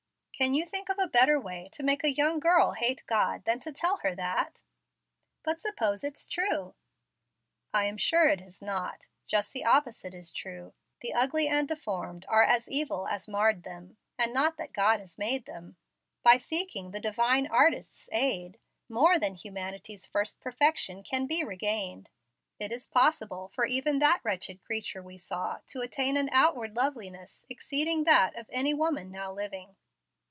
[0.33, 3.59] "Can you think of a better way to make a young girl hate God than
[3.59, 4.63] to tell her that?"
[5.43, 6.73] "But suppose it's true."
[7.75, 9.05] "I am sure it is not.
[9.27, 10.73] Just the opposite is true.
[11.01, 15.19] The ugly and deformed are as evil has marred them, and not as God has
[15.19, 15.75] made them.
[16.23, 18.57] By seeking the Divine Artist's aid
[18.89, 22.09] more than humanity's first perfection can be regained.
[22.57, 27.45] It is possible for even that wretched creature we saw to attain an outward loveliness
[27.47, 29.75] exceeding that of any woman now living."